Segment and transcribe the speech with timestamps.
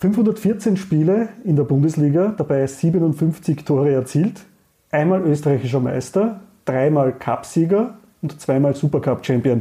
[0.00, 4.46] 514 Spiele in der Bundesliga, dabei 57 Tore erzielt,
[4.90, 9.60] einmal österreichischer Meister, dreimal Cupsieger und zweimal Supercup-Champion.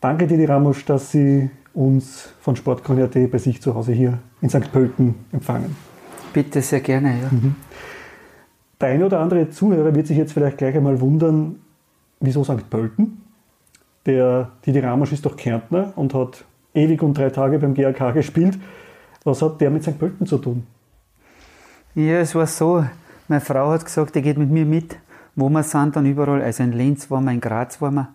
[0.00, 4.72] Danke Didi Ramos, dass Sie uns von Sportkrone.at bei sich zu Hause hier in St.
[4.72, 5.76] Pölten empfangen.
[6.32, 7.10] Bitte, sehr gerne.
[7.20, 7.28] Ja.
[7.30, 7.54] Mhm.
[8.80, 11.56] Der eine oder andere Zuhörer wird sich jetzt vielleicht gleich einmal wundern,
[12.18, 12.70] wieso St.
[12.70, 13.20] Pölten?
[14.06, 18.58] Der Didi Ramos ist doch Kärntner und hat ewig und drei Tage beim GAK gespielt.
[19.24, 19.98] Was hat der mit St.
[19.98, 20.66] Pölten zu tun?
[21.94, 22.84] Ja, es war so.
[23.28, 24.96] Meine Frau hat gesagt, er geht mit mir mit,
[25.36, 26.42] wo wir sind, dann überall.
[26.42, 28.08] Also in Linz waren wir, in Graz waren wir.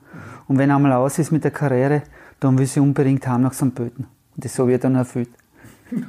[0.48, 2.04] Und wenn er einmal aus ist mit der Karriere,
[2.40, 3.74] dann will sie unbedingt haben nach St.
[3.74, 4.08] Pölten.
[4.36, 5.30] Und das habe ich dann erfüllt.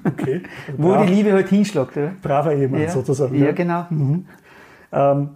[0.04, 0.42] Okay.
[0.76, 1.96] wo Brav, die Liebe halt hinschlägt.
[1.96, 2.12] Oder?
[2.22, 2.88] Braver Ehemann ja.
[2.88, 3.34] sozusagen.
[3.34, 3.52] Ja, ja.
[3.52, 3.86] genau.
[3.90, 4.26] Mhm.
[4.92, 5.28] Ähm,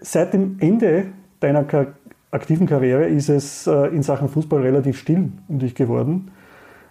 [0.00, 1.06] seit dem Ende
[1.40, 1.66] deiner
[2.30, 6.30] aktiven Karriere ist es äh, in Sachen Fußball relativ still um dich geworden.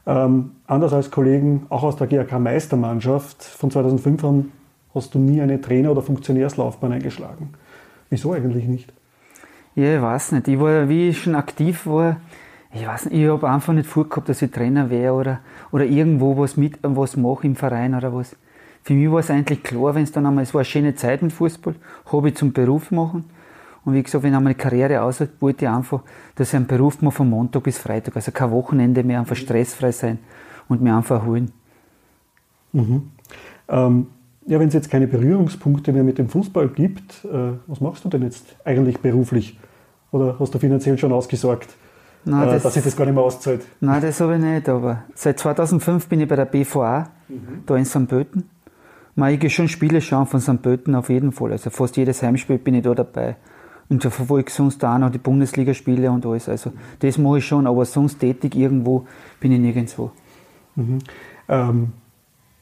[0.07, 4.52] Ähm, anders als Kollegen auch aus der GAK-Meistermannschaft von 2005 an
[4.95, 7.50] hast du nie eine Trainer- oder Funktionärslaufbahn eingeschlagen.
[8.09, 8.94] Wieso eigentlich nicht?
[9.75, 10.47] Ja, ich weiß nicht.
[10.47, 12.17] Ich war, wie ich schon aktiv war,
[12.73, 15.39] ich weiß nicht, ich habe einfach nicht vorgehabt, dass ich Trainer wäre oder,
[15.72, 18.35] oder irgendwo was mit, was mache im Verein oder was.
[18.83, 21.22] Für mich war es eigentlich klar, wenn es dann einmal, es war eine schöne Zeit
[21.22, 21.75] mit Fußball,
[22.11, 23.25] habe ich zum Beruf machen.
[23.88, 26.02] Und wie gesagt, wenn einmal eine Karriere aushält, wollte ich einfach,
[26.35, 28.17] dass ich einen Beruf mache von Montag bis Freitag.
[28.17, 30.19] Also kein Wochenende mehr, einfach stressfrei sein
[30.67, 31.53] und mir einfach erholen.
[32.73, 33.03] Mhm.
[33.69, 34.07] Ähm,
[34.45, 38.09] ja, wenn es jetzt keine Berührungspunkte mehr mit dem Fußball gibt, äh, was machst du
[38.09, 39.57] denn jetzt eigentlich beruflich?
[40.11, 41.69] Oder hast du finanziell schon ausgesorgt,
[42.25, 43.66] Nein, äh, das, dass sich das gar nicht mehr auszahlt?
[43.79, 47.63] Nein, das habe ich nicht, aber seit 2005 bin ich bei der BVA, mhm.
[47.66, 48.05] da in St.
[48.09, 48.49] Pölten.
[49.29, 50.61] Ich gehe schon Spiele schauen von St.
[50.61, 51.53] Pölten auf jeden Fall.
[51.53, 53.38] Also fast jedes Heimspiel bin ich da dabei.
[53.89, 56.49] Und da verfolge ich sonst auch noch die Bundesligaspiele und alles.
[56.49, 59.05] Also das mache ich schon, aber sonst tätig irgendwo
[59.39, 60.11] bin ich nirgendwo.
[60.75, 60.99] Mhm.
[61.47, 61.94] Ähm,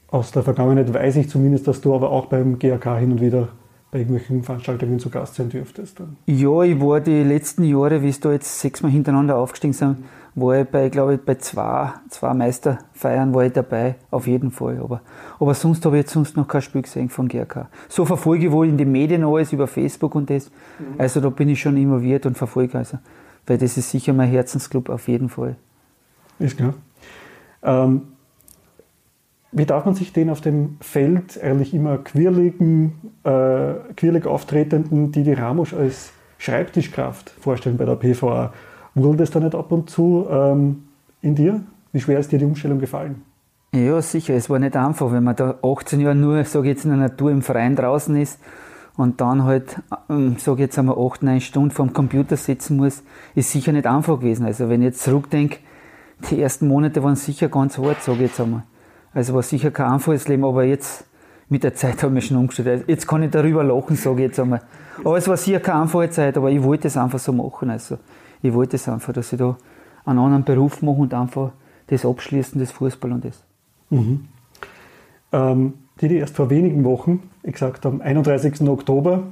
[0.09, 3.49] aus der Vergangenheit weiß ich zumindest, dass du aber auch beim GAK hin und wieder
[3.91, 6.01] bei irgendwelchen Veranstaltungen zu Gast sein dürftest.
[6.25, 9.97] Ja, ich war die letzten Jahre, wie es da jetzt sechsmal hintereinander aufgestiegen sind,
[10.35, 14.79] war ich bei, glaube ich, bei zwei, zwei Meisterfeiern war ich dabei, auf jeden Fall.
[14.81, 15.01] Aber,
[15.39, 17.69] aber sonst habe ich jetzt sonst noch kein Spiel gesehen von GRK.
[17.87, 20.51] So verfolge ich wohl in den Medien alles über Facebook und das.
[20.77, 20.95] Mhm.
[20.97, 22.99] Also da bin ich schon involviert und verfolge also.
[23.47, 25.55] Weil das ist sicher mein Herzensclub, auf jeden Fall.
[26.39, 26.73] Ist klar.
[27.63, 28.01] Ähm,
[29.53, 35.31] wie darf man sich den auf dem Feld eigentlich immer quirligen, äh, quirlig auftretenden Didi
[35.31, 38.51] Ramos als Schreibtischkraft vorstellen bei der PVA?
[38.95, 40.83] Wurde das da nicht ab und zu ähm,
[41.21, 41.61] in dir?
[41.91, 43.23] Wie schwer ist dir die Umstellung gefallen?
[43.73, 44.35] Ja, sicher.
[44.35, 47.31] Es war nicht einfach, wenn man da 18 Jahre nur, sage jetzt, in der Natur
[47.31, 48.39] im Freien draußen ist
[48.95, 53.03] und dann halt, ähm, sage jetzt einmal, 8, 9 Stunden vor dem Computer sitzen muss,
[53.35, 54.45] ist sicher nicht einfach gewesen.
[54.45, 55.57] Also wenn ich jetzt zurückdenke,
[56.29, 58.63] die ersten Monate waren sicher ganz hart, sage ich jetzt einmal.
[59.13, 61.03] Also war sicher kein einfaches Leben, aber jetzt
[61.49, 62.85] mit der Zeit habe ich mich schon umgestellt.
[62.87, 64.61] Jetzt kann ich darüber lachen, sage ich jetzt einmal.
[65.03, 67.69] Aber es war sicher keine einfache Zeit, aber ich wollte es einfach so machen.
[67.69, 67.97] Also
[68.47, 69.57] ich wollte es einfach, dass ich da
[70.05, 71.51] einen anderen Beruf mache und einfach
[71.87, 73.43] das abschließen, das Fußball und das.
[73.89, 74.25] Mhm.
[75.31, 78.61] Ähm, die, die erst vor wenigen Wochen, ich gesagt am 31.
[78.67, 79.23] Oktober,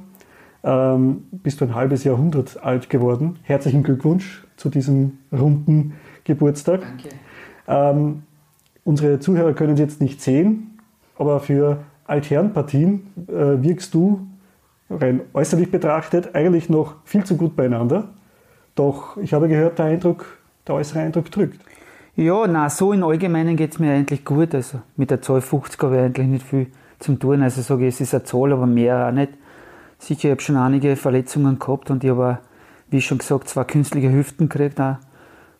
[0.62, 3.38] ähm, bist du ein halbes Jahrhundert alt geworden.
[3.42, 5.94] Herzlichen Glückwunsch zu diesem runden
[6.24, 6.80] Geburtstag.
[6.80, 7.08] Danke.
[7.66, 8.22] Ähm,
[8.84, 10.78] unsere Zuhörer können es jetzt nicht sehen,
[11.18, 14.26] aber für Altherrenpartien äh, wirkst du
[14.90, 18.08] rein äußerlich betrachtet eigentlich noch viel zu gut beieinander.
[18.74, 20.26] Doch ich habe gehört, der Eindruck,
[20.66, 21.60] der äußere Eindruck drückt.
[22.16, 24.54] Ja, na so im Allgemeinen geht es mir eigentlich gut.
[24.54, 26.66] Also mit der Zahl 50 habe ich eigentlich nicht viel
[27.00, 27.42] zum tun.
[27.42, 29.32] Also sage ich, es ist eine Zahl, aber mehr auch nicht.
[29.98, 32.38] Sicher, ich habe schon einige Verletzungen gehabt und ich habe,
[32.88, 34.80] wie schon gesagt, zwei künstliche Hüften gekriegt.
[34.80, 34.96] Auch.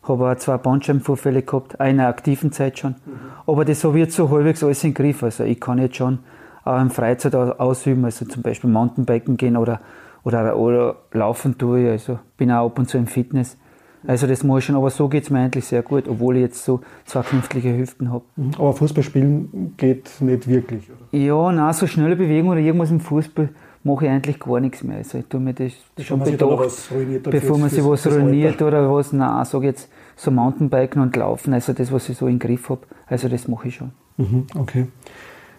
[0.03, 2.91] Habe auch zwei Bandscheibenvorfälle gehabt, einer aktiven Zeit schon.
[3.05, 3.19] Mhm.
[3.47, 5.23] Aber das habe ich jetzt so halbwegs alles in den Griff.
[5.23, 6.19] Also ich kann jetzt schon
[6.63, 9.81] auch in Freizeit ausüben, also zum Beispiel Mountainbiken gehen oder
[10.25, 13.57] oder, oder laufen tue ich, also bin auch ab und zu im Fitness.
[14.07, 16.41] Also das mache ich schon, aber so geht es mir eigentlich sehr gut, obwohl ich
[16.43, 18.23] jetzt so zwei künstliche Hüften habe.
[18.35, 18.51] Mhm.
[18.57, 21.17] Aber Fußball spielen geht nicht wirklich, oder?
[21.17, 23.49] Ja, nein, so schnelle Bewegung oder irgendwas im Fußball
[23.83, 24.97] mache ich eigentlich gar nichts mehr.
[24.97, 26.89] Also ich tue mir das schon bedacht,
[27.23, 31.73] bevor man sich was ruiniert oder was, nein, sage jetzt so Mountainbiken und Laufen, also
[31.73, 33.91] das, was ich so im Griff habe, also das mache ich schon.
[34.17, 34.87] Mhm, okay.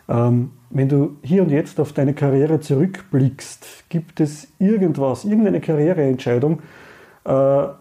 [0.08, 6.60] Ähm, wenn du hier und jetzt auf deine Karriere zurückblickst, gibt es irgendwas, irgendeine Karriereentscheidung,
[7.24, 7.30] äh,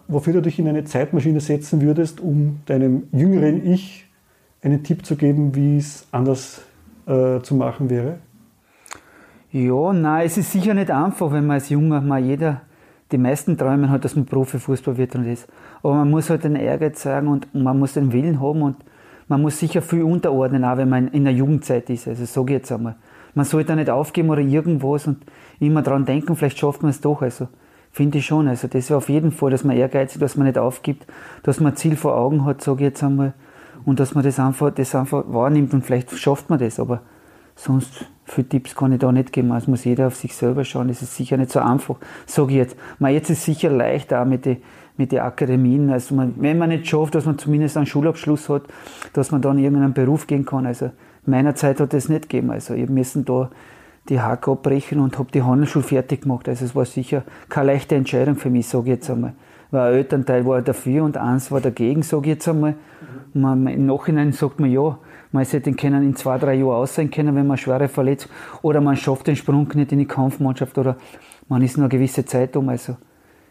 [0.08, 4.06] wofür du dich in eine Zeitmaschine setzen würdest, um deinem jüngeren Ich
[4.62, 6.62] einen Tipp zu geben, wie es anders
[7.06, 8.18] äh, zu machen wäre?
[9.52, 12.62] Ja, nein, es ist sicher nicht einfach, wenn man als Junger mal jeder
[13.12, 15.46] die meisten träumen halt, dass man Profifußball wird und das.
[15.82, 18.76] Aber man muss halt den Ehrgeiz sagen und man muss den Willen haben und
[19.28, 22.06] man muss sicher viel unterordnen, auch wenn man in der Jugendzeit ist.
[22.06, 22.96] Also ich jetzt einmal.
[23.34, 25.24] Man sollte da nicht aufgeben oder irgendwas und
[25.60, 27.22] immer dran denken, vielleicht schafft man es doch.
[27.22, 27.48] Also
[27.90, 28.48] finde ich schon.
[28.48, 31.06] Also das wäre auf jeden Fall, dass man ehrgeizig, dass man nicht aufgibt,
[31.42, 33.34] dass man ein Ziel vor Augen hat, sage ich jetzt einmal.
[33.84, 36.80] Und dass man das einfach, das einfach wahrnimmt und vielleicht schafft man das.
[36.80, 37.02] Aber
[37.56, 39.50] sonst viele Tipps kann ich da nicht geben.
[39.50, 40.88] Also muss jeder auf sich selber schauen.
[40.88, 42.76] Das ist sicher nicht so einfach, sage ich jetzt.
[42.98, 44.58] Man, jetzt ist es sicher leicht auch mit den
[44.96, 45.90] mit den Akademien.
[45.90, 48.62] Also man, wenn man nicht schafft, dass man zumindest einen Schulabschluss hat,
[49.12, 50.66] dass man dann in irgendeinen Beruf gehen kann.
[50.66, 50.90] Also
[51.26, 52.50] meiner Zeit hat das nicht gegeben.
[52.50, 53.50] Also ich müssen da
[54.08, 56.48] die Haken abbrechen und habe die Handelsschule fertig gemacht.
[56.48, 59.34] Also es war sicher keine leichte Entscheidung für mich, sage ich jetzt einmal.
[59.70, 62.74] Weil ein Elternteil war dafür und eins war dagegen, sage ich jetzt einmal.
[63.34, 64.98] Man, Im Nachhinein sagt man ja,
[65.32, 68.28] man hätte den können in zwei, drei Jahren aussehen können, wenn man schwere verletzt
[68.62, 70.96] oder man schafft den Sprung nicht in die Kampfmannschaft oder
[71.48, 72.68] man ist nur eine gewisse Zeit um.
[72.68, 72.96] Also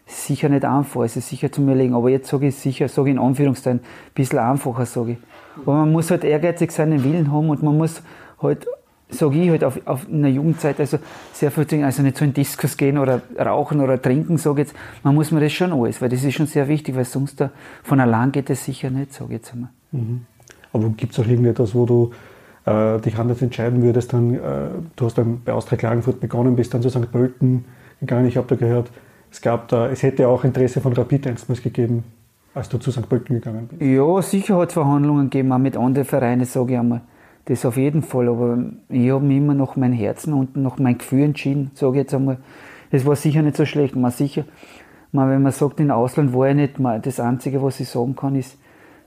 [0.06, 1.94] sicher nicht einfach, es ist sicher zum Überlegen.
[1.94, 5.18] Aber jetzt sage ich sicher, sage ich in Anführungszeichen, ein bisschen einfacher, sage ich.
[5.62, 8.02] Aber man muss halt ehrgeizig sein, den Willen haben und man muss
[8.40, 8.66] halt,
[9.08, 10.98] sage ich halt, auf, auf in der Jugendzeit, also
[11.32, 14.68] sehr viel Dinge, also nicht so in Diskus gehen oder rauchen oder trinken, sage ich
[14.68, 14.78] jetzt.
[15.02, 17.50] Man muss mir das schon alles, weil das ist schon sehr wichtig, weil sonst da
[17.82, 19.70] von allein geht es sicher nicht, sage ich jetzt einmal.
[19.92, 20.26] Mhm.
[20.76, 22.10] Aber gibt es auch irgendetwas, wo du
[22.66, 24.38] äh, dich anders entscheiden würdest, dann, äh,
[24.96, 27.10] du hast dann bei Austria Klagenfurt begonnen, bist dann zu St.
[27.10, 27.64] Pölten
[28.00, 28.90] gegangen, ich habe da gehört,
[29.30, 32.04] es, gab da, es hätte auch Interesse von Rapid einstmals gegeben,
[32.54, 33.08] als du zu St.
[33.08, 33.82] Pölten gegangen bist.
[33.82, 37.02] Ja, sicher hat es Verhandlungen gegeben, auch mit anderen Vereinen, sage ich einmal.
[37.46, 38.58] Das auf jeden Fall, aber
[38.88, 42.14] ich habe mich immer nach meinem Herzen und nach meinem Gefühl entschieden, sage ich jetzt
[42.14, 42.38] einmal.
[42.90, 43.94] Das war sicher nicht so schlecht.
[43.94, 44.44] Man sicher,
[45.12, 48.16] man, wenn man sagt, im Ausland war ich nicht, man, das Einzige, was ich sagen
[48.16, 48.58] kann, ist,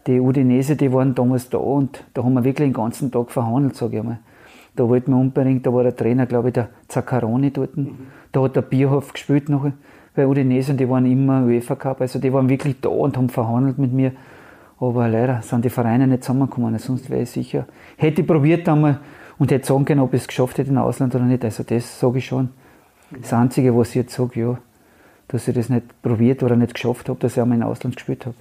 [0.10, 3.76] die Udinese, die waren damals da und da haben wir wirklich den ganzen Tag verhandelt,
[3.76, 4.20] sage ich einmal.
[4.76, 7.78] Da wollten wir unbedingt, da war der Trainer, glaube ich, der Zaccaroni dort.
[7.78, 7.96] Mhm.
[8.32, 9.72] Da hat der Bierhof gespielt noch
[10.16, 12.02] bei Udinese und die waren immer UEFA Cup.
[12.02, 14.14] Also die waren wirklich da und haben verhandelt mit mir.
[14.80, 16.78] Aber leider sind die Vereine nicht zusammengekommen.
[16.80, 17.66] Sonst wäre ich sicher.
[17.98, 19.02] Hätte ich probiert einmal
[19.38, 21.44] und hätte sagen können, ob ich es geschafft hätte in Ausland oder nicht.
[21.46, 22.50] Also das sage ich schon.
[23.12, 24.58] Das Einzige, was ich jetzt sage, ja,
[25.28, 28.26] dass ich das nicht probiert oder nicht geschafft habe, dass ich einmal in Ausland gespielt
[28.26, 28.36] habe.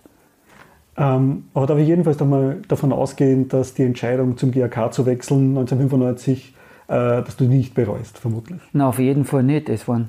[0.99, 5.56] Ähm, aber darf ich jedenfalls einmal davon ausgehen, dass die Entscheidung zum GAK zu wechseln
[5.56, 6.55] 1995,
[6.89, 8.61] äh, dass du nicht bereust, vermutlich?
[8.73, 9.69] Na, auf jeden Fall nicht.
[9.69, 10.09] Es waren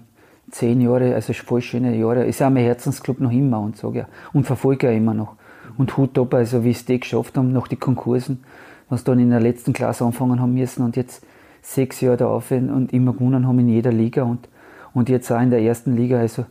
[0.49, 2.25] zehn Jahre, also voll schöne Jahre.
[2.25, 4.07] Ist auch mein Herzensclub noch immer und sage ja.
[4.33, 5.35] Und verfolge ja immer noch.
[5.77, 8.43] Und Hut ab, also wie es die geschafft haben, nach den Konkursen,
[8.89, 11.23] was dann in der letzten Klasse anfangen haben müssen und jetzt
[11.61, 14.49] sechs Jahre da auf und immer gewonnen haben in jeder Liga und,
[14.95, 16.45] und jetzt auch in der ersten Liga, also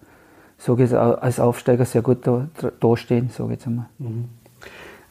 [0.59, 2.49] sage ich als Aufsteiger sehr gut da,
[2.81, 3.87] da stehen, sage ich jetzt einmal.
[3.99, 4.25] Mhm.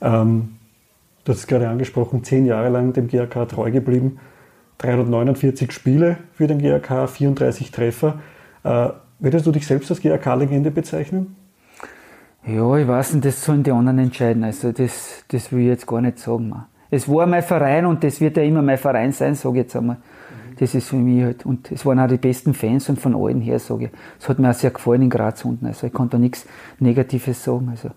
[0.01, 0.49] Ähm,
[1.23, 4.19] du hast es gerade angesprochen, zehn Jahre lang dem GRK treu geblieben,
[4.79, 8.19] 349 Spiele für den GRK, 34 Treffer.
[8.63, 8.89] Äh,
[9.19, 11.35] würdest du dich selbst als GRK-Legende bezeichnen?
[12.45, 14.43] Ja, ich weiß nicht, das sollen die anderen entscheiden.
[14.43, 16.53] Also das, das will ich jetzt gar nicht sagen.
[16.89, 19.75] Es war mein Verein und das wird ja immer mein Verein sein, sage ich jetzt
[19.75, 19.97] einmal.
[20.59, 21.45] Das ist für mich halt.
[21.45, 23.91] Und es waren auch die besten Fans und von allen her, sage ich.
[24.19, 25.65] Es hat mir auch sehr gefallen in Graz unten.
[25.65, 26.45] Also ich kann da nichts
[26.79, 27.69] Negatives sagen.
[27.69, 27.89] Also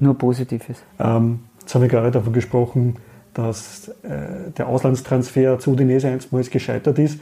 [0.00, 0.82] nur Positives.
[0.98, 2.96] Ähm, jetzt haben wir gerade davon gesprochen,
[3.34, 7.20] dass äh, der Auslandstransfer zu Udinese einstmals gescheitert ist.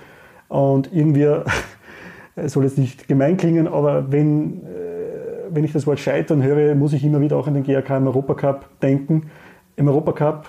[0.49, 1.29] Und irgendwie
[2.47, 4.67] soll jetzt nicht gemein klingen, aber wenn, äh,
[5.51, 8.07] wenn ich das Wort Scheitern höre, muss ich immer wieder auch an den GRK im
[8.07, 9.31] Europacup denken.
[9.77, 10.47] Im Europacup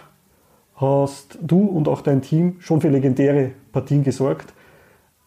[0.75, 4.53] hast du und auch dein Team schon für legendäre Partien gesorgt,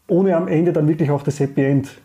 [0.06, 2.00] ohne am Ende dann wirklich auch das Happy End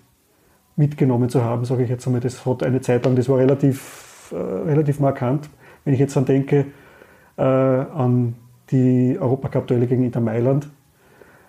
[0.75, 2.21] mitgenommen zu haben, sage ich jetzt einmal.
[2.21, 5.49] Das hat eine Zeit lang, das war relativ, äh, relativ markant.
[5.85, 6.65] Wenn ich jetzt dann denke
[7.37, 8.35] äh, an
[8.71, 10.67] die Europacup-Duelle gegen Inter Mailand,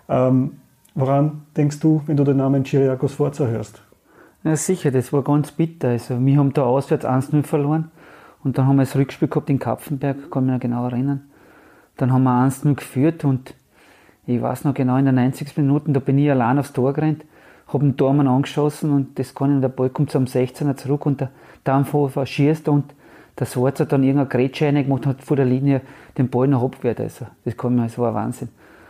[0.07, 0.51] ähm,
[0.95, 3.81] Woran denkst du, wenn du den Namen Chiriakos Forza hörst?
[4.45, 5.89] Ja, sicher, das war ganz bitter.
[5.89, 7.91] Also, wir haben da auswärts 1-0 verloren
[8.45, 11.29] und dann haben wir das Rückspiel gehabt in Kapfenberg, kann ich mich noch genau erinnern.
[11.97, 13.53] Dann haben wir 1-0 geführt und
[14.27, 15.55] ich weiß noch genau, in der 90.
[15.57, 17.25] Minute, da bin ich allein aufs Tor gerannt,
[17.67, 21.21] habe den Tormann angeschossen und das kann ich, der Ball kommt zum 16er zurück und
[21.21, 21.29] der
[21.63, 22.93] Dampfhofer schießt und
[23.37, 25.81] der Swarz hat dann irgendeine Grätsche reingemacht und hat vor der Linie
[26.17, 27.01] den Ball noch abgewehrt.
[27.01, 28.49] Also, das kann man, das war ein Wahnsinn.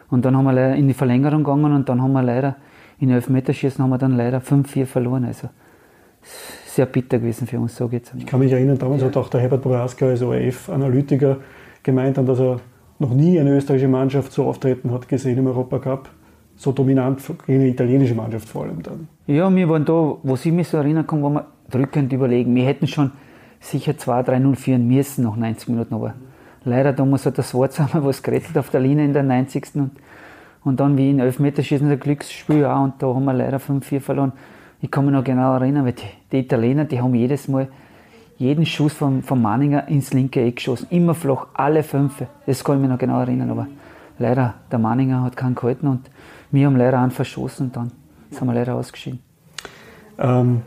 [0.10, 2.56] Und dann haben wir leider in die Verlängerung gegangen und dann haben wir leider
[3.00, 5.26] in Elfmeterschießen haben wir dann leider 5-4 verloren.
[5.26, 5.50] Also
[6.68, 8.14] sehr bitter gewesen für uns, sage ich jetzt.
[8.18, 9.08] Ich kann mich erinnern, damals ja.
[9.08, 11.38] hat auch der Herbert Boraska als ORF-Analytiker
[11.84, 12.60] gemeint, dass er
[13.00, 16.10] noch nie eine österreichische Mannschaft so auftreten hat gesehen im Europacup.
[16.58, 19.10] So dominant gegen eine italienische Mannschaft vor allem dann.
[19.28, 22.56] Ja, wir waren da, wo ich mich so erinnern kann, wo wir drückend überlegen.
[22.56, 23.12] Wir hätten schon
[23.60, 26.14] sicher 2-3-0 führen müssen nach 90 Minuten, aber
[26.64, 29.75] leider damals hat das Wort was gerettet auf der Linie in der 90.
[29.75, 29.92] Und,
[30.64, 34.32] und dann wie in Elfmeterschießen ein Glücksspiel auch und da haben wir leider 5-4 verloren.
[34.82, 37.68] Ich kann mich noch genau erinnern, weil die, die, Italiener, die haben jedes Mal
[38.38, 40.88] jeden Schuss von, von Manninger ins linke Eck geschossen.
[40.89, 42.24] Immer flach, alle fünf.
[42.46, 43.51] Das kann ich mich noch genau erinnern.
[43.51, 43.68] Aber
[44.20, 46.10] leider, der Manninger hat keinen gehalten und
[46.51, 47.92] wir haben leider einen verschossen und dann
[48.30, 49.20] sind wir leider ausgeschieden.
[50.18, 50.62] Ähm,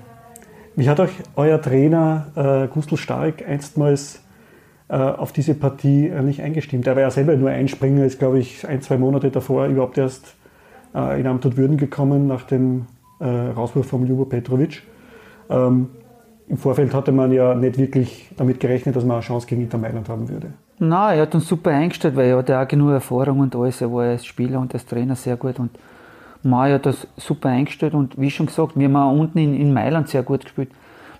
[0.76, 4.22] wie hat euch euer Trainer äh, Gustl Stark einstmals
[4.88, 6.86] äh, auf diese Partie eigentlich eingestimmt?
[6.86, 10.36] Er war ja selber nur Einspringer, ist glaube ich ein, zwei Monate davor überhaupt erst
[10.94, 12.86] äh, in Amt und Würden gekommen nach dem
[13.20, 14.82] äh, Rauswurf von Ljubo Petrovic.
[15.50, 15.90] Ähm,
[16.48, 19.78] Im Vorfeld hatte man ja nicht wirklich damit gerechnet, dass man eine Chance gegen Inter
[19.78, 20.52] Mailand haben würde.
[20.78, 23.80] Nein, er hat uns super eingestellt, weil er hatte auch genug Erfahrung und alles.
[23.80, 25.58] Er war als Spieler und als Trainer sehr gut.
[25.58, 25.70] Und
[26.42, 29.72] Mai hat das super eingestellt und wie schon gesagt, wir haben auch unten in, in
[29.72, 30.70] Mailand sehr gut gespielt.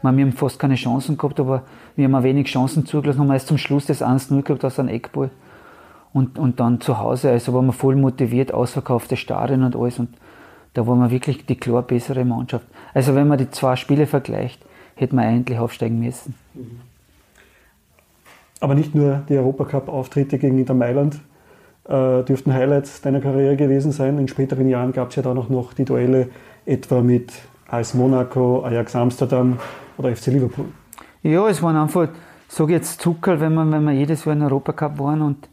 [0.01, 1.65] Wir haben fast keine Chancen gehabt, aber
[1.97, 4.91] wir haben auch wenig Chancen zugelassen, haben erst zum Schluss das 1-0 gehabt aus einem
[4.91, 5.31] Eckball.
[6.13, 9.99] Und, und dann zu Hause, also waren wir voll motiviert, ausverkaufte Stadion und alles.
[9.99, 10.11] Und
[10.75, 12.67] da waren wir wirklich die klar bessere Mannschaft.
[12.95, 14.65] Also wenn man die zwei Spiele vergleicht,
[14.99, 16.35] hätte man eigentlich aufsteigen müssen.
[18.61, 21.21] Aber nicht nur die Europacup-Auftritte gegen Inter Mailand
[21.85, 24.19] äh, dürften Highlights deiner Karriere gewesen sein.
[24.19, 26.29] In späteren Jahren gab es ja da noch, noch die Duelle
[26.67, 27.33] etwa mit
[27.69, 29.59] AS Monaco, Ajax Amsterdam
[29.97, 30.67] oder FC Liverpool.
[31.23, 32.09] Ja, es waren einfach,
[32.49, 35.49] sage jetzt Zucker, wenn man, wenn man jedes Jahr in Europacup waren und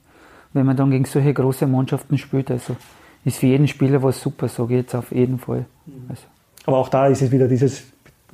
[0.54, 2.50] wenn man dann gegen solche große Mannschaften spielt.
[2.50, 2.76] Also
[3.24, 5.66] ist für jeden Spieler was super, sage ich jetzt auf jeden Fall.
[6.10, 6.24] Also.
[6.66, 7.84] Aber auch da ist es wieder dieses,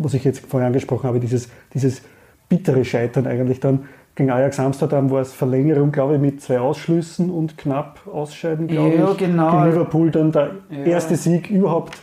[0.03, 2.01] was ich jetzt vorher angesprochen habe, dieses, dieses
[2.49, 3.85] bittere Scheitern eigentlich dann.
[4.13, 8.95] Gegen Ajax Amsterdam war es Verlängerung, glaube ich, mit zwei Ausschlüssen und knapp Ausscheiden, glaube
[8.95, 9.17] ja, ich.
[9.17, 9.51] genau.
[9.51, 10.77] Gegen Liverpool dann der ja.
[10.83, 11.97] erste Sieg überhaupt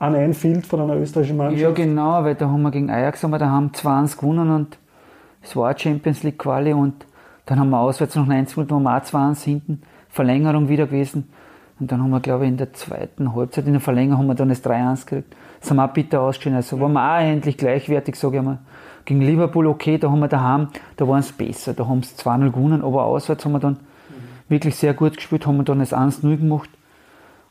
[0.00, 1.62] an Einfield von einer österreichischen Mannschaft.
[1.62, 4.78] Ja, genau, weil da haben wir gegen Ajax haben wir daheim 2-1 gewonnen und
[5.40, 7.06] es war Champions League Quali und
[7.46, 11.28] dann haben wir auswärts noch 1 gewonnen, waren wir auch 2-1 hinten, Verlängerung wieder gewesen.
[11.78, 14.34] Und dann haben wir, glaube ich, in der zweiten Halbzeit, in der Verlängerung, haben wir
[14.34, 15.34] dann das 3-1 gekriegt.
[15.62, 16.56] Das haben wir auch bitter ausgeschieden.
[16.56, 18.58] Also waren wir auch endlich gleichwertig, sage ich mal.
[19.04, 21.72] Gegen Liverpool, okay, da haben wir daheim, da waren es besser.
[21.72, 23.78] Da haben sie 2-0 gewonnen, aber auswärts haben wir dann
[24.48, 26.68] wirklich sehr gut gespielt, haben wir dann das 1-0 gemacht.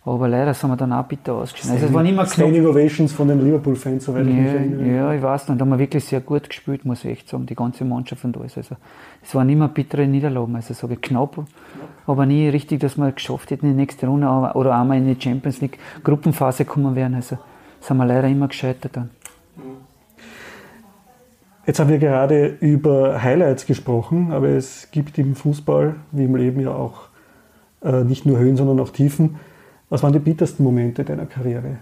[0.03, 1.75] Aber leider sind wir dann auch bitter ausgeschieden.
[1.75, 4.95] Also es waren immer Standing Ovations von den Liverpool-Fans, soweit ja, ich mich erinnere.
[4.95, 7.45] Ja, ich weiß, und da haben wir wirklich sehr gut gespielt, muss ich echt sagen,
[7.45, 8.57] die ganze Mannschaft und alles.
[8.57, 8.77] Also,
[9.21, 11.45] es waren immer bittere Niederlagen, also sage ich knapp,
[12.07, 15.21] aber nie richtig, dass wir geschafft hätten in die nächste Runde oder einmal in die
[15.21, 17.13] Champions League Gruppenphase kommen wären.
[17.13, 17.37] Also
[17.81, 19.09] sind wir leider immer gescheitert dann.
[21.65, 26.59] Jetzt haben wir gerade über Highlights gesprochen, aber es gibt im Fußball, wie im Leben
[26.59, 27.03] ja auch,
[27.83, 29.37] äh, nicht nur Höhen, sondern auch Tiefen.
[29.89, 31.77] Was waren die bittersten Momente deiner Karriere?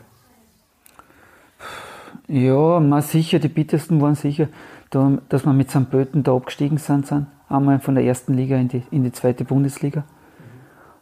[2.27, 4.49] Ja, mal sicher, die bittersten waren sicher,
[4.89, 5.89] dass wir mit St.
[5.89, 7.27] Pölten da abgestiegen sind, sind.
[7.47, 10.03] Einmal von der ersten Liga in die, in die zweite Bundesliga.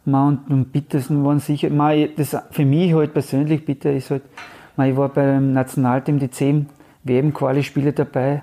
[0.06, 1.68] Und am bittersten waren sicher,
[2.16, 4.22] das für mich halt persönlich bitter ist halt,
[4.86, 6.68] ich war beim Nationalteam die 10
[7.04, 8.42] WM-Quali-Spiele dabei.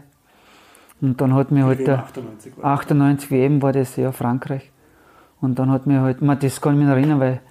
[1.02, 4.72] Und dann hat mir halt der 98, 98 WM war das, ja, Frankreich.
[5.42, 7.42] Und dann hat mir halt, man, das kann ich mich erinnern, weil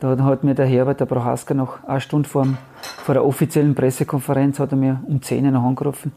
[0.00, 2.46] da hat mir der Herbert, der Prohaska, noch eine Stunde vor,
[2.80, 6.12] vor der offiziellen Pressekonferenz hat er mir um 10 Uhr noch angerufen.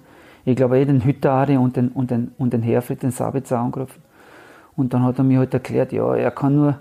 [0.46, 4.02] Ich glaube, eh den Hütterari und den, und den, und den Herfried, den Sabitzer angerufen.
[4.76, 6.78] Und dann hat er mir halt erklärt, ja, er kann nur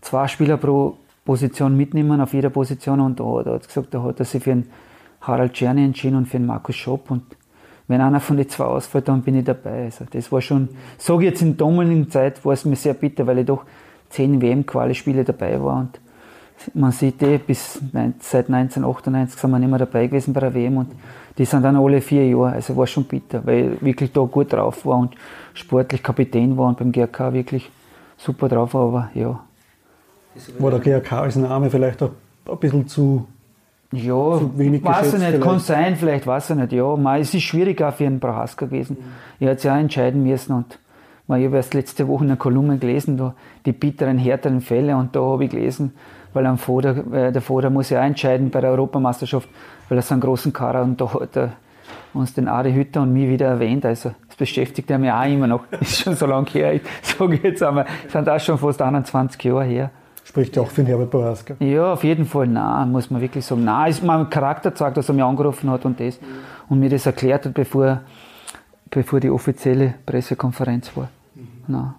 [0.00, 3.00] zwei Spieler pro Position mitnehmen, auf jeder Position.
[3.00, 4.70] Und da hat gesagt, da hat er sich für einen
[5.20, 7.10] Harald Czerny entschieden und für einen Markus Schopp.
[7.10, 7.22] Und
[7.88, 9.84] wenn einer von den zwei ausfällt, dann bin ich dabei.
[9.84, 13.38] Also das war schon, sage jetzt in damaligen Zeit, war es mir sehr bitter, weil
[13.38, 13.64] ich doch
[14.08, 16.00] zehn WM-Quali-Spiele dabei war und
[16.74, 17.80] man sieht eh, bis
[18.20, 20.92] seit 1998 sind wir nicht mehr dabei gewesen bei der WM und
[21.38, 22.52] die sind dann alle vier Jahre.
[22.52, 25.14] Also war schon bitter, weil ich wirklich da gut drauf war und
[25.54, 27.70] sportlich Kapitän war und beim GRK wirklich
[28.18, 28.82] super drauf war.
[28.82, 29.40] Aber ja.
[30.58, 32.10] War der GRK als Name vielleicht auch
[32.48, 33.26] ein bisschen zu,
[33.92, 35.42] ja, zu wenig weiß ich nicht, vielleicht.
[35.42, 36.72] kann sein, vielleicht weiß ich nicht.
[36.72, 38.96] Ja, man, es ist schwierig auch für einen Brahaska gewesen.
[39.00, 39.44] Mhm.
[39.46, 40.78] Er hat sich auch entscheiden müssen und
[41.28, 43.34] ich habe erst letzte Woche in einer Kolumne gelesen, da
[43.64, 45.94] die bitteren, härteren Fälle und da habe ich gelesen,
[46.32, 49.48] weil am Foder, äh, der Foder muss ja entscheiden bei der Europameisterschaft,
[49.88, 51.52] weil er so einen großen Kader und da hat er
[52.14, 53.84] uns den Ari Hütter und mich wieder erwähnt.
[53.84, 55.64] Also das beschäftigt er mich auch immer noch.
[55.80, 56.74] Ist schon so lange her.
[56.74, 59.90] Ich sage jetzt einmal, sind auch schon fast 21 Jahre her.
[60.30, 61.56] Spricht ja auch für den Herbert Boraska.
[61.58, 63.64] Ja, auf jeden Fall, nein, muss man wirklich sagen.
[63.64, 66.20] Nein, ist mein Charakter zeigt, dass er mich angerufen hat und das
[66.68, 68.02] und mir das erklärt hat, bevor,
[68.90, 71.08] bevor die offizielle Pressekonferenz war.
[71.34, 71.48] Mhm.
[71.66, 71.94] Nein.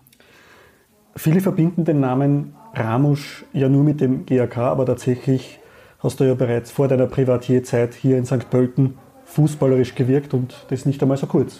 [1.17, 5.59] Viele verbinden den Namen Ramusch ja nur mit dem GAK, aber tatsächlich
[5.99, 8.49] hast du ja bereits vor deiner Privatierzeit hier in St.
[8.49, 11.59] Pölten fußballerisch gewirkt und das nicht einmal so kurz.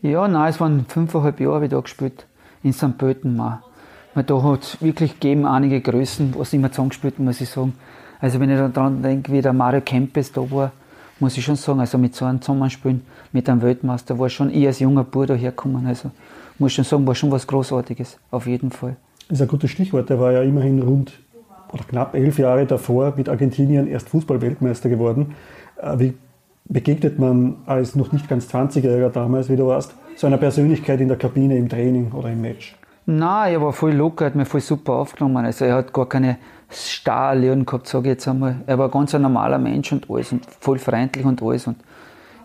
[0.00, 2.26] Ja, nein, es waren fünfeinhalb Jahre habe ich da gespielt,
[2.62, 2.96] in St.
[2.96, 3.60] Pölten mal.
[4.14, 7.74] Weil da hat es wirklich gegeben einige Größen, was immer zusammengespielt muss ich sagen.
[8.20, 10.72] Also wenn ich daran denke, wie der Mario Kempes da war,
[11.20, 11.80] muss ich schon sagen.
[11.80, 13.02] Also mit so einem Zusammenspielen
[13.32, 15.86] mit einem Weltmeister war schon ich als junger Bruder hergekommen.
[15.86, 16.10] Also
[16.58, 18.96] muss schon sagen, war schon was Großartiges, auf jeden Fall.
[19.28, 20.08] Das ist ein gutes Stichwort.
[20.08, 21.12] Der war ja immerhin rund
[21.72, 25.34] oder knapp elf Jahre davor mit Argentinien erst Fußball-Weltmeister geworden.
[25.80, 26.14] Äh, wie
[26.66, 31.08] begegnet man als noch nicht ganz 20-Jähriger damals, wie du warst, so einer Persönlichkeit in
[31.08, 32.76] der Kabine, im Training oder im Match?
[33.06, 35.44] Nein, er war voll locker, hat mir voll super aufgenommen.
[35.44, 36.38] Also er hat gar keine
[36.70, 38.56] Starallüren gehabt, sage ich jetzt einmal.
[38.66, 41.66] Er war ganz ein normaler Mensch und alles und voll freundlich und alles.
[41.66, 41.76] Und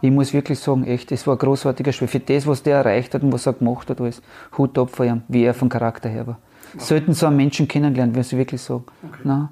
[0.01, 2.08] ich muss wirklich sagen, echt, es war ein großartiger Spiel.
[2.08, 4.22] Für das, was der erreicht hat und was er gemacht hat, alles
[4.58, 6.38] Hut ab von ihm, wie er vom Charakter her war.
[6.74, 6.84] Okay.
[6.84, 8.84] Sollten so einen Menschen kennenlernen, wenn sie wirklich sagen.
[9.08, 9.48] Okay.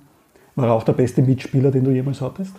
[0.55, 2.55] War er auch der beste Mitspieler, den du jemals hattest?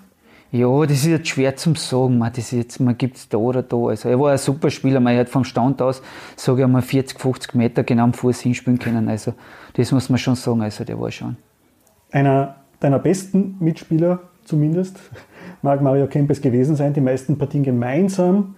[0.50, 2.18] Ja, das ist jetzt schwer zum sagen.
[2.18, 3.76] Man, das jetzt, man gibt es da oder da.
[3.76, 4.98] Also, er war ein super Spieler.
[4.98, 6.00] Man hat vom Stand aus,
[6.36, 9.08] sage ich mal, 40, 50 Meter genau am Fuß hinspielen können.
[9.08, 9.34] Also,
[9.74, 10.62] das muss man schon sagen.
[10.62, 11.36] Also, der war schon.
[12.10, 14.98] Einer deiner besten Mitspieler zumindest
[15.62, 16.94] mag Mario Kempes gewesen sein.
[16.94, 18.54] Die meisten Partien gemeinsam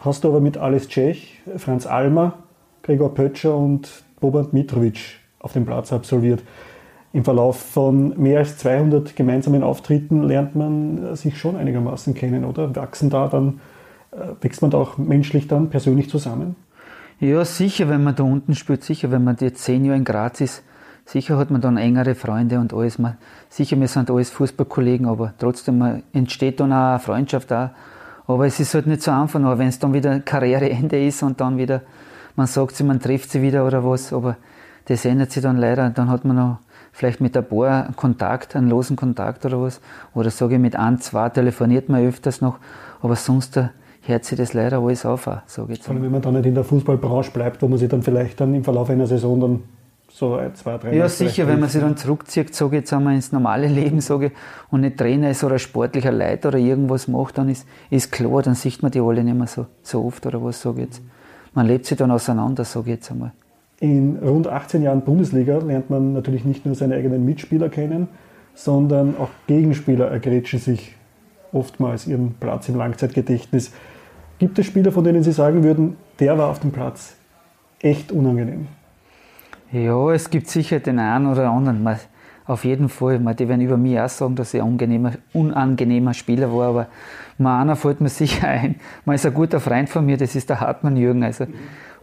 [0.00, 2.34] hast du aber mit Alice Tschech, Franz Almer,
[2.82, 6.42] Gregor Pötscher und Boban Mitrovic auf dem Platz absolviert
[7.12, 12.74] im Verlauf von mehr als 200 gemeinsamen Auftritten lernt man sich schon einigermaßen kennen, oder?
[12.76, 13.60] Wachsen da dann,
[14.12, 16.54] äh, wächst man da auch menschlich dann persönlich zusammen?
[17.18, 20.40] Ja, sicher, wenn man da unten spielt, sicher, wenn man jetzt zehn Jahre in Graz
[20.40, 20.62] ist,
[21.04, 22.98] sicher hat man dann engere Freunde und alles.
[22.98, 23.16] Man,
[23.48, 27.74] sicher, wir sind alles Fußballkollegen, aber trotzdem entsteht dann auch eine Freundschaft da.
[28.26, 31.58] Aber es ist halt nicht so einfach, wenn es dann wieder Karriereende ist und dann
[31.58, 31.82] wieder,
[32.36, 34.36] man sagt sich, man trifft sie wieder oder was, aber
[34.84, 35.90] das ändert sich dann leider.
[35.90, 36.58] Dann hat man noch
[36.92, 39.80] vielleicht mit ein paar Kontakt, einen losen Kontakt oder was.
[40.14, 42.58] Oder sage ich, mit ein, zwei telefoniert man öfters noch,
[43.02, 43.68] aber sonst äh,
[44.02, 46.54] hört sich das leider alles auf, sage ich Vor allem, wenn man dann nicht in
[46.54, 49.62] der Fußballbranche bleibt, wo man sich dann vielleicht dann im Verlauf einer Saison dann
[50.12, 53.32] so zwei, drei Ja, sicher, wenn man sich dann zurückzieht, sage ich jetzt einmal ins
[53.32, 54.32] normale Leben, sage ich,
[54.70, 58.54] und nicht Trainer ist oder sportlicher Leiter oder irgendwas macht, dann ist, ist klar, dann
[58.54, 61.02] sieht man die alle nicht mehr so, so oft oder was, sage ich jetzt.
[61.54, 63.32] Man lebt sich dann auseinander, sage ich jetzt einmal.
[63.80, 68.08] In rund 18 Jahren Bundesliga lernt man natürlich nicht nur seine eigenen Mitspieler kennen,
[68.54, 70.94] sondern auch Gegenspieler ergrätschen sich
[71.50, 73.72] oftmals ihren Platz im Langzeitgedächtnis.
[74.38, 77.16] Gibt es Spieler, von denen Sie sagen würden, der war auf dem Platz
[77.80, 78.66] echt unangenehm?
[79.72, 81.88] Ja, es gibt sicher den einen oder anderen.
[82.46, 83.18] Auf jeden Fall.
[83.34, 86.68] Die werden über mich auch sagen, dass ich ein unangenehmer Spieler war.
[86.68, 86.86] Aber
[87.38, 88.76] mal einer fällt mir sicher ein.
[89.04, 91.22] Man ist ein guter Freund von mir, das ist der Hartmann Jürgen.
[91.22, 91.46] Also,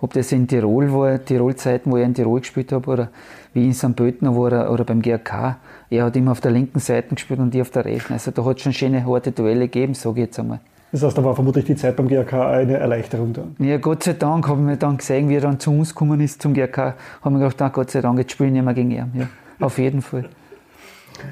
[0.02, 3.10] ob das in Tirol war, Tirol-Zeiten, wo ich in Tirol gespielt habe, oder
[3.54, 3.96] wie in St.
[3.96, 5.58] Pölten war oder beim GRK.
[5.90, 8.14] Er hat immer auf der linken Seite gespielt und ich auf der rechten.
[8.14, 10.60] Also da hat es schon schöne, harte Duelle gegeben, sage ich jetzt einmal.
[10.92, 13.56] Das heißt, da war vermutlich die Zeit beim GRK eine Erleichterung dann?
[13.60, 16.42] Ja, Gott sei Dank haben wir dann gesehen, wie er dann zu uns gekommen ist,
[16.42, 18.92] zum GRK, haben wir gedacht, ah, Gott sei Dank, jetzt spielen wir nicht mehr gegen
[18.92, 19.12] ihn.
[19.14, 19.28] Ja,
[19.60, 20.26] auf jeden Fall.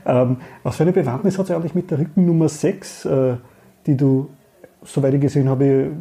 [0.04, 3.36] Ähm, was für eine Bewandtnis hat es eigentlich mit der Rückennummer 6, äh,
[3.86, 4.30] die du,
[4.82, 5.91] soweit ich gesehen habe,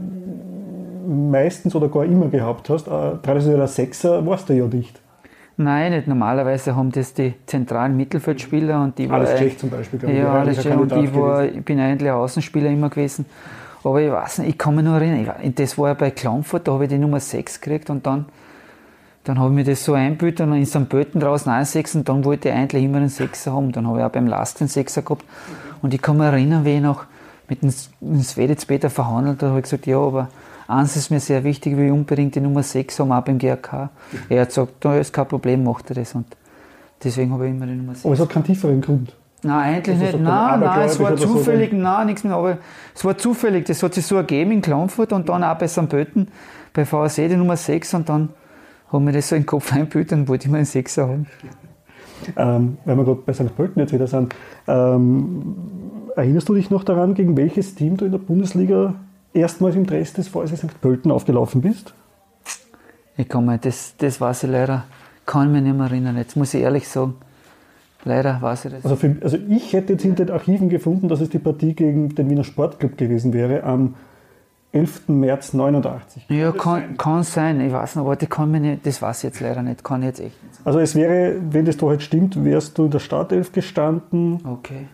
[1.07, 2.88] meistens oder gar immer gehabt hast.
[2.88, 5.01] Ein traditioneller Sechser warst du ja nicht.
[5.57, 6.09] Nein, nicht.
[6.09, 10.01] Normalerweise haben das die zentralen Mittelfeldspieler und die Alles Tschech zum Beispiel.
[10.11, 13.27] Ja, alles Tschech und ich, war, ich bin eigentlich ein Außenspieler immer gewesen.
[13.85, 16.73] Aber ich weiß nicht, ich kann mich nur erinnern, das war ja bei Klagenfurt, da
[16.73, 18.25] habe ich die Nummer 6 gekriegt und dann,
[19.25, 20.88] dann habe ich mir das so einbüht und in St.
[20.88, 23.73] Pölten draußen einen 6 und dann wollte ich eigentlich immer einen Sechser haben.
[23.73, 25.25] Dann habe ich auch beim Last einen Sechser gehabt
[25.83, 27.05] und ich kann mich erinnern, wie ich noch
[27.49, 27.71] mit dem
[28.23, 30.31] Svedec später verhandelt habe, habe ich gesagt, ja, aber
[30.66, 33.90] Eins ist mir sehr wichtig, ich will unbedingt die Nummer 6 haben, auch beim GRK.
[34.29, 36.14] Er hat gesagt, da ist kein Problem, macht er das.
[36.14, 36.27] Und
[37.03, 38.05] deswegen habe ich immer die Nummer 6.
[38.05, 39.14] Aber es hat keinen tieferen Grund.
[39.42, 40.20] Nein, eigentlich nicht.
[40.20, 42.35] Nein, nein, es war zufällig, so nein, nichts mehr.
[42.35, 42.59] Aber
[42.94, 43.66] es war zufällig.
[43.66, 45.88] Das hat sich so ergeben in Klagenfurt und dann auch bei St.
[45.88, 46.29] Pölten,
[46.72, 48.31] bei VSE die Nummer 6 und dann
[48.90, 51.27] haben wir das so in den Kopf eingebüht und wollte ich mal einen 6 haben.
[52.37, 53.55] Ähm, weil wir gerade bei St.
[53.55, 54.35] Pölten jetzt wieder sind,
[54.66, 55.57] ähm,
[56.16, 58.94] erinnerst du dich noch daran, gegen welches Team du in der Bundesliga
[59.35, 60.81] erstmals im Dress des VSC St.
[60.81, 61.92] Pölten aufgelaufen bist?
[63.16, 64.85] Ich kann mir, das, das weiß ich leider,
[65.27, 66.16] kann mich nicht mehr erinnern.
[66.16, 67.14] Jetzt muss ich ehrlich sagen,
[68.05, 68.85] leider weiß ich das.
[68.85, 72.14] Also, für, also ich hätte jetzt in den Archiven gefunden, dass es die Partie gegen
[72.14, 73.94] den Wiener Sportclub gewesen wäre am
[74.73, 75.09] 11.
[75.09, 76.27] März 89.
[76.29, 76.97] Ja, kann, sein?
[76.97, 79.62] kann sein, ich weiß noch, aber die kann mir nicht, das weiß ich jetzt leider
[79.62, 80.66] nicht, kann ich jetzt echt nicht sagen.
[80.66, 84.40] Also es wäre, wenn das doch jetzt stimmt, wärst du in der Startelf gestanden.
[84.44, 84.88] Okay.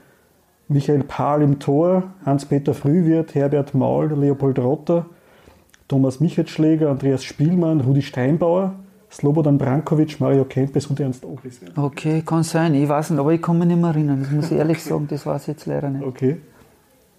[0.70, 5.06] Michael Pahl im Tor, Hans-Peter Frühwirt, Herbert Maul, Leopold Rotter,
[5.88, 8.74] Thomas Michetschläger, Andreas Spielmann, Rudi Steinbauer,
[9.11, 11.61] Slobodan Brankovic, Mario Kempes und Ernst Ogris.
[11.76, 14.50] Okay, kann sein, ich weiß nicht, aber ich kann mich nicht mehr erinnern, das muss
[14.52, 16.06] ich ehrlich sagen, das weiß ich jetzt leider nicht.
[16.06, 16.37] Okay.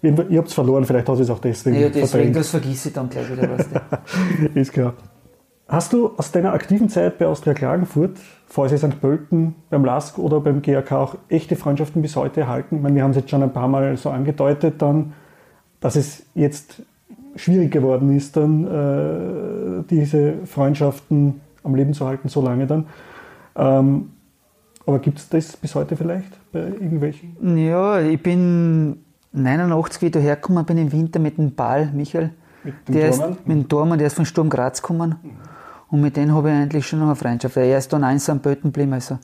[0.00, 2.36] Ihr, ihr habt es verloren, vielleicht hast du es auch deswegen Ja, deswegen, verdrängt.
[2.36, 3.50] das vergesse ich dann gleich wieder.
[3.50, 4.58] Weißt du.
[4.60, 4.94] Ist klar.
[5.68, 8.16] Hast du aus deiner aktiven Zeit bei Austria Klagenfurt,
[8.52, 9.00] VSC St.
[9.00, 12.76] Pölten, beim LASK oder beim GAK auch echte Freundschaften bis heute erhalten?
[12.76, 15.14] Ich meine, wir haben es jetzt schon ein paar Mal so angedeutet dann,
[15.80, 16.82] dass es jetzt
[17.34, 22.86] schwierig geworden ist, dann äh, diese Freundschaften am Leben zu halten, so lange dann.
[23.56, 24.10] Ähm,
[24.86, 27.56] aber gibt es das bis heute vielleicht bei irgendwelchen?
[27.56, 32.32] Ja, ich bin 89 wieder hergekommen, bin im Winter mit dem Ball, Michael.
[32.64, 33.30] Mit dem der Tormann?
[33.32, 35.16] Ist, mit dem Tormann, der ist von Sturm Graz gekommen.
[35.92, 37.54] Und mit dem habe ich eigentlich schon noch eine Freundschaft.
[37.58, 38.94] Er ist dann eins am Böten geblieben.
[38.94, 39.18] Also.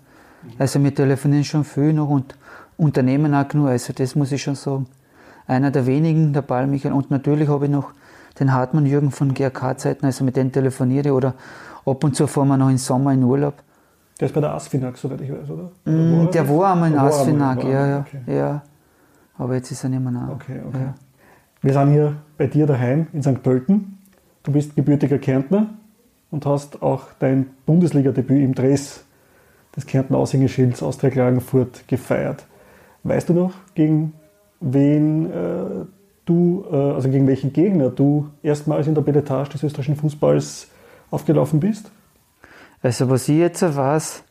[0.58, 2.36] also wir telefonieren schon viel noch und
[2.76, 3.68] unternehmen auch genug.
[3.68, 4.86] Also das muss ich schon sagen.
[5.46, 6.92] Einer der wenigen, der Ball, Michael.
[6.92, 7.92] Und natürlich habe ich noch
[8.38, 11.34] den Hartmann Jürgen von GRK-Zeiten, also mit dem telefoniere ich oder
[11.86, 13.54] ab und zu fahren wir noch im Sommer in Urlaub.
[14.20, 15.70] Der ist bei der Asfinag, soweit ich weiß, oder?
[15.86, 18.20] Mm, war der war einmal in Asfinag, ja, ja, okay.
[18.26, 18.62] ja.
[19.38, 20.28] Aber jetzt ist er nicht mehr nach.
[20.28, 20.78] Okay, okay.
[20.78, 20.94] Ja.
[21.62, 23.42] Wir sind hier bei dir daheim in St.
[23.42, 23.98] Pölten.
[24.42, 25.68] Du bist gebürtiger Kärntner
[26.30, 29.04] und hast auch dein Bundesliga-Debüt im Dress
[29.76, 32.44] des Kärntner Aushängeschilds Austria Klagenfurt gefeiert.
[33.04, 34.12] Weißt du noch, gegen
[34.60, 35.84] wen äh,
[36.24, 40.68] du, äh, also gegen welchen Gegner du erstmals in der Beletage des österreichischen Fußballs
[41.10, 41.90] aufgelaufen bist?
[42.82, 44.24] Also was ich jetzt weiß,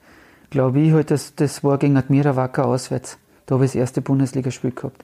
[0.50, 3.18] glaube ich, halt, das, das war gegen Admira Wacker auswärts.
[3.46, 5.04] Da habe ich das erste Bundesligaspiel gehabt.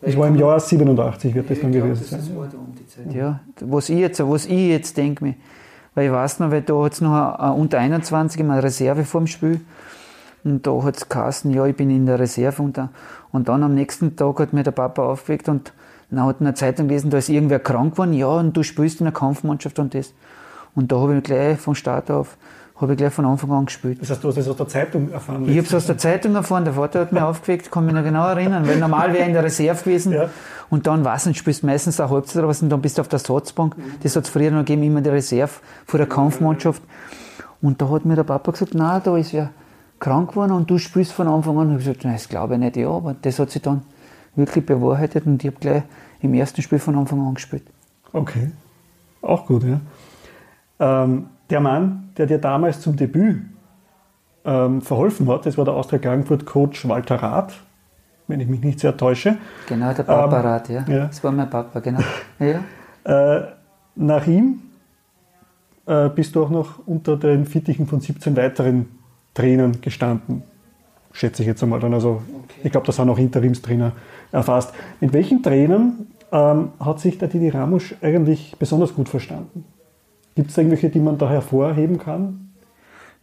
[0.00, 2.20] Das war im Jahr 87, wird das dann gewesen sein.
[2.20, 3.12] Das war da um die Zeit.
[3.12, 5.34] Ja, was ich jetzt, was ich jetzt denke,
[5.98, 9.60] weil ich weiß noch, weil da hat es noch unter 21 eine Reserve vorm Spiel.
[10.44, 12.62] Und da hat es geheißen, ja, ich bin in der Reserve.
[12.62, 12.80] Und,
[13.32, 15.72] und dann am nächsten Tag hat mir der Papa aufgeweckt und
[16.12, 18.12] dann hat in der Zeitung gelesen, da ist irgendwer krank geworden.
[18.12, 20.14] Ja, und du spielst in der Kampfmannschaft und das.
[20.76, 22.36] Und da habe ich gleich von Start auf
[22.80, 24.00] habe ich gleich von Anfang an gespielt.
[24.00, 25.48] Das heißt, du hast das aus der Zeitung erfahren?
[25.48, 26.64] Ich habe es aus der Zeitung erfahren.
[26.64, 28.68] Der Vater hat mich aufgeweckt, kann mich noch genau erinnern.
[28.68, 30.12] Weil normal wäre ich in der Reserve gewesen.
[30.12, 30.30] Ja.
[30.70, 33.08] Und dann, weiß nicht, spielst meistens eine Halbzeit oder was, und dann bist du auf
[33.08, 33.74] der Satzbank.
[34.02, 35.50] Das hat es früher noch gegeben, immer die Reserve
[35.86, 36.82] vor der Kampfmannschaft.
[37.60, 39.50] Und da hat mir der Papa gesagt, na, da ist wer
[39.98, 41.70] krank geworden und du spielst von Anfang an.
[41.70, 42.88] Und ich habe gesagt, nein, das glaube ich nicht, ja.
[42.88, 43.82] Aber das hat sich dann
[44.36, 45.82] wirklich bewahrheitet und ich habe gleich
[46.20, 47.64] im ersten Spiel von Anfang an gespielt.
[48.12, 48.52] Okay.
[49.22, 49.80] Auch gut, ja.
[50.78, 53.42] Ähm, der Mann, der dir damals zum Debüt
[54.44, 57.54] ähm, verholfen hat, das war der Austria Klagenfurt-Coach Walter Rath,
[58.26, 59.38] wenn ich mich nicht sehr täusche.
[59.66, 60.84] Genau, der Papa ähm, Rath, ja.
[60.88, 61.06] ja.
[61.06, 62.00] Das war mein Papa, genau.
[62.38, 62.60] Ja.
[63.04, 63.42] Äh,
[63.96, 64.60] nach ihm
[65.86, 68.86] äh, bist du auch noch unter den Fittichen von 17 weiteren
[69.34, 70.42] Trainern gestanden.
[71.12, 71.94] Schätze ich jetzt einmal dann.
[71.94, 72.60] Also, okay.
[72.64, 73.92] ich glaube, das haben auch Interimstrainer
[74.30, 74.72] erfasst.
[75.00, 79.64] Mit welchen Trainern ähm, hat sich der Didi Ramusch eigentlich besonders gut verstanden?
[80.38, 82.50] Gibt es irgendwelche, die man da hervorheben kann?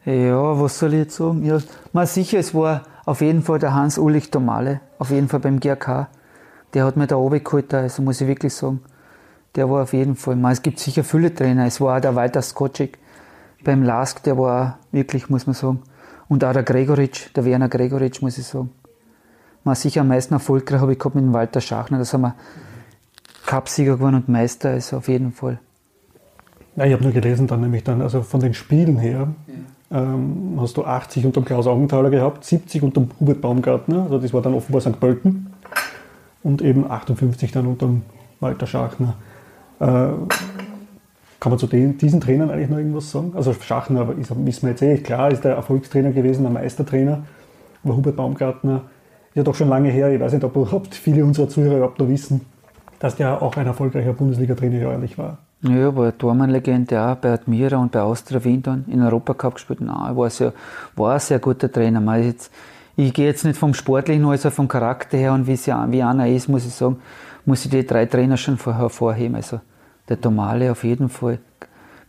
[0.04, 1.46] Ja, was soll ich jetzt sagen?
[1.46, 1.60] Ja,
[1.94, 6.10] mal sicher, es war auf jeden Fall der Hans-Ulrich Domale, auf jeden Fall beim GRK.
[6.74, 8.82] Der hat mir da oben geholt, also muss ich wirklich sagen.
[9.56, 11.66] Der war auf jeden Fall, mal, es gibt sicher viele Trainer.
[11.66, 12.98] Es war auch der Walter Skocik
[13.64, 15.84] beim LASK, der war wirklich, muss man sagen.
[16.28, 18.72] Und auch der Gregoritsch, der Werner Gregoritsch, muss ich sagen.
[19.64, 21.98] Mal sicher am meisten erfolgreich habe ich gehabt mit dem Walter Schachner.
[21.98, 22.36] Da sind wir
[23.46, 25.62] Cupsieger geworden und Meister, also auf jeden Fall.
[26.76, 29.30] Ja, ich habe nur gelesen dann nämlich dann, also von den Spielen her,
[29.92, 29.98] ja.
[29.98, 34.20] ähm, hast du 80 unter dem Klaus Augenthaler gehabt, 70 unter dem Hubert Baumgartner, also
[34.20, 35.00] das war dann offenbar St.
[35.00, 35.54] Pölten
[36.44, 38.02] und eben 58 dann unter dem
[38.42, 39.16] Walter Schachner.
[39.80, 39.86] Äh,
[41.40, 43.32] kann man zu den, diesen Trainern eigentlich noch irgendwas sagen?
[43.36, 47.24] Also Schachner ist, wissen wir jetzt eh, klar, ist der Erfolgstrainer gewesen, der Meistertrainer,
[47.86, 48.82] aber Hubert Baumgartner
[49.30, 52.00] ist ja doch schon lange her, ich weiß nicht, ob überhaupt viele unserer Zuhörer überhaupt
[52.00, 52.42] noch wissen,
[53.00, 55.38] dass der auch ein erfolgreicher Bundesliga-Trainer ja eigentlich war.
[55.68, 59.82] Ja, war Tormann-Legende auch bei Admira und bei Austria Wien dann in Europacup gespielt.
[59.82, 60.54] Nein, war, sehr,
[60.96, 62.02] war ein sehr guter Trainer.
[62.02, 62.52] Man jetzt,
[62.96, 66.28] ich gehe jetzt nicht vom Sportlichen, also vom Charakter her und wie, sie, wie einer
[66.28, 66.98] ist, muss ich sagen,
[67.46, 69.36] muss ich die drei Trainer schon hervorheben.
[69.36, 69.60] Also
[70.08, 71.40] der Tomale auf jeden Fall,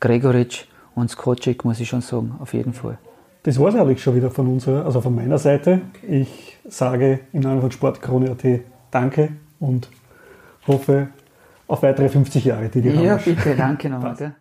[0.01, 2.99] Gregoritsch und Skocic muss ich schon sagen, auf jeden Fall.
[3.45, 5.81] Das war es eigentlich schon wieder von unserer, also von meiner Seite.
[6.07, 8.45] Ich sage im Namen von Sportkrone.at
[8.90, 9.88] Danke und
[10.66, 11.09] hoffe,
[11.68, 14.37] auf weitere 50 Jahre, die die Ja, bitte, danke nochmal.